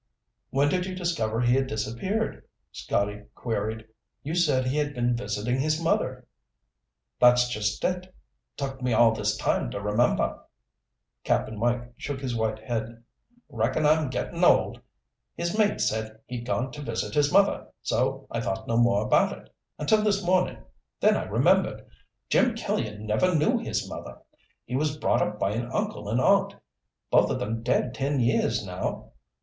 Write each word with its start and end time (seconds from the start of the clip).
"When 0.49 0.67
did 0.67 0.87
you 0.87 0.95
discover 0.95 1.41
he 1.41 1.53
had 1.53 1.67
disappeared?" 1.67 2.43
Scotty 2.71 3.21
queried. 3.35 3.85
"You 4.23 4.33
said 4.33 4.65
he 4.65 4.77
had 4.77 4.95
been 4.95 5.15
visiting 5.15 5.59
his 5.59 5.79
mother." 5.79 6.25
"That's 7.19 7.47
just 7.49 7.83
it. 7.83 8.11
Took 8.57 8.81
me 8.81 8.93
all 8.93 9.11
this 9.11 9.37
time 9.37 9.69
to 9.69 9.79
remember." 9.79 10.43
Cap'n 11.23 11.55
Mike 11.59 11.93
shook 11.97 12.19
his 12.19 12.35
white 12.35 12.57
head. 12.57 13.03
"Reckon 13.47 13.85
I'm 13.85 14.09
getting 14.09 14.43
old. 14.43 14.81
His 15.35 15.55
mate 15.55 15.79
said 15.79 16.17
he'd 16.25 16.47
gone 16.47 16.71
to 16.71 16.81
visit 16.81 17.13
his 17.13 17.31
mother, 17.31 17.67
so 17.83 18.25
I 18.31 18.41
thought 18.41 18.67
no 18.67 18.77
more 18.77 19.05
about 19.05 19.37
it. 19.37 19.53
Until 19.77 20.01
this 20.01 20.25
morning. 20.25 20.57
Then 20.99 21.15
I 21.15 21.25
remembered. 21.25 21.85
Jim 22.27 22.55
Killian 22.55 23.05
never 23.05 23.35
knew 23.35 23.59
his 23.59 23.87
mother. 23.87 24.17
He 24.65 24.75
was 24.75 24.97
brought 24.97 25.21
up 25.21 25.37
by 25.37 25.51
an 25.51 25.69
uncle 25.71 26.09
and 26.09 26.19
aunt, 26.19 26.55
both 27.11 27.29
of 27.29 27.37
them 27.37 27.61
dead 27.61 27.93
ten 27.93 28.19
years 28.19 28.65
now. 28.65 29.11